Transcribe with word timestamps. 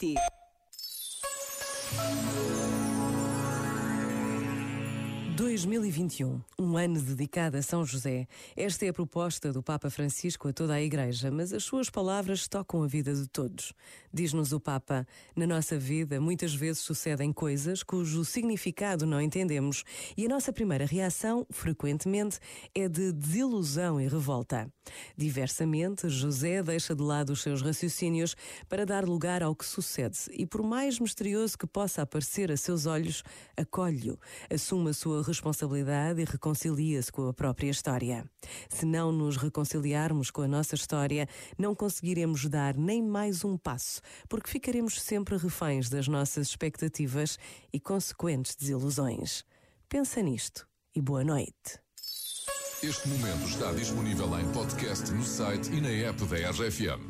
pt 0.00 0.16
2021, 5.50 6.40
um 6.60 6.76
ano 6.76 7.02
dedicado 7.02 7.56
a 7.56 7.62
São 7.62 7.84
José. 7.84 8.28
Esta 8.56 8.86
é 8.86 8.90
a 8.90 8.92
proposta 8.92 9.52
do 9.52 9.60
Papa 9.60 9.90
Francisco 9.90 10.46
a 10.46 10.52
toda 10.52 10.74
a 10.74 10.80
Igreja, 10.80 11.28
mas 11.28 11.52
as 11.52 11.64
suas 11.64 11.90
palavras 11.90 12.46
tocam 12.46 12.84
a 12.84 12.86
vida 12.86 13.12
de 13.12 13.26
todos. 13.26 13.72
Diz-nos 14.14 14.52
o 14.52 14.60
Papa: 14.60 15.04
na 15.34 15.48
nossa 15.48 15.76
vida 15.76 16.20
muitas 16.20 16.54
vezes 16.54 16.78
sucedem 16.82 17.32
coisas 17.32 17.82
cujo 17.82 18.24
significado 18.24 19.04
não 19.04 19.20
entendemos 19.20 19.82
e 20.16 20.24
a 20.24 20.28
nossa 20.28 20.52
primeira 20.52 20.86
reação, 20.86 21.44
frequentemente, 21.50 22.38
é 22.72 22.88
de 22.88 23.10
desilusão 23.10 24.00
e 24.00 24.06
revolta. 24.06 24.72
Diversamente, 25.16 26.08
José 26.08 26.62
deixa 26.62 26.94
de 26.94 27.02
lado 27.02 27.32
os 27.32 27.42
seus 27.42 27.60
raciocínios 27.60 28.36
para 28.68 28.86
dar 28.86 29.04
lugar 29.04 29.42
ao 29.42 29.56
que 29.56 29.66
sucede 29.66 30.18
e, 30.30 30.46
por 30.46 30.62
mais 30.62 31.00
misterioso 31.00 31.58
que 31.58 31.66
possa 31.66 32.02
aparecer 32.02 32.52
a 32.52 32.56
seus 32.56 32.86
olhos, 32.86 33.24
acolhe-o, 33.56 34.16
assume 34.48 34.90
a 34.90 34.94
sua 34.94 35.16
responsabilidade 35.24 35.39
e 36.18 36.24
reconcilia-se 36.24 37.10
com 37.10 37.28
a 37.28 37.32
própria 37.32 37.70
história. 37.70 38.24
Se 38.68 38.84
não 38.84 39.10
nos 39.10 39.36
reconciliarmos 39.36 40.30
com 40.30 40.42
a 40.42 40.48
nossa 40.48 40.74
história, 40.74 41.28
não 41.58 41.74
conseguiremos 41.74 42.46
dar 42.46 42.76
nem 42.76 43.02
mais 43.02 43.44
um 43.44 43.56
passo, 43.56 44.00
porque 44.28 44.50
ficaremos 44.50 45.00
sempre 45.00 45.36
reféns 45.36 45.88
das 45.88 46.06
nossas 46.06 46.48
expectativas 46.48 47.38
e 47.72 47.80
consequentes 47.80 48.54
desilusões. 48.54 49.44
Pensa 49.88 50.22
nisto 50.22 50.66
e 50.94 51.00
boa 51.00 51.24
noite. 51.24 51.80
Este 52.82 53.08
momento 53.08 53.46
está 53.46 53.72
disponível 53.72 54.38
em 54.40 54.50
podcast 54.52 55.10
no 55.12 55.22
site 55.22 55.70
e 55.70 55.80
na 55.80 55.90
app 56.08 56.24
da 56.24 56.50
RFM. 56.50 57.09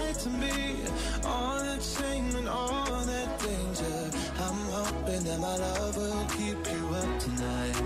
Lie 0.00 0.12
to 0.12 0.28
me? 0.28 0.76
All 1.24 1.58
that 1.58 1.82
shame 1.82 2.34
and 2.36 2.48
all 2.48 3.04
that 3.04 3.38
danger. 3.40 4.10
I'm 4.40 4.60
hoping 4.78 5.22
that 5.24 5.40
my 5.40 5.56
love 5.56 5.96
will 5.96 6.24
keep 6.36 6.60
you 6.72 6.88
up 6.94 7.18
tonight, 7.18 7.76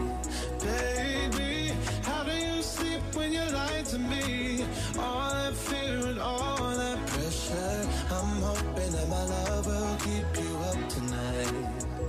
baby. 0.61 1.73
How 2.03 2.23
do 2.25 2.33
you 2.33 2.63
sleep 2.63 3.03
when 3.14 3.33
you 3.33 3.45
lie 3.53 3.83
to 3.92 3.98
me? 3.98 4.64
All 4.98 5.31
that 5.31 5.55
fear 5.55 5.98
and 6.11 6.19
all 6.19 6.77
that 6.83 7.07
pressure. 7.07 7.89
I'm 8.11 8.42
hoping 8.42 8.92
that 8.92 9.09
my 9.09 9.25
love 9.25 9.67
will 9.67 9.97
keep 10.07 10.29
you 10.42 10.57
up 10.70 10.89
tonight. 10.89 11.53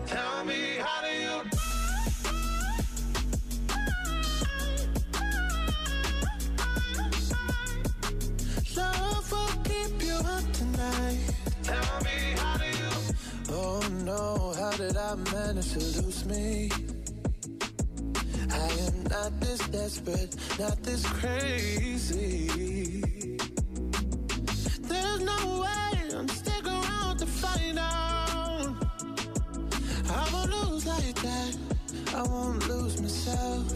Tell 0.08 0.46
me, 0.46 0.78
how 0.80 1.02
do 1.02 1.12
you? 1.12 1.63
Did 14.78 14.98
I 14.98 15.16
manage 15.16 15.74
to 15.74 15.80
lose 15.80 16.26
me? 16.26 16.72
I 18.52 18.70
am 18.88 19.04
not 19.04 19.40
this 19.40 19.60
desperate, 19.68 20.36
not 20.60 20.82
this 20.84 21.06
crazy. 21.06 22.48
There's 24.82 25.22
no 25.22 25.62
way 25.62 26.16
I'm 26.16 26.28
sticking 26.28 26.68
around 26.68 27.18
to 27.20 27.26
find 27.26 27.78
out. 27.78 28.76
I 30.10 30.30
won't 30.34 30.50
lose 30.50 30.86
like 30.88 31.16
that. 31.22 31.58
I 32.16 32.24
won't 32.24 32.68
lose 32.68 33.00
myself. 33.00 33.74